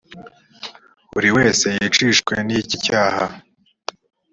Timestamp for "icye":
2.59-2.77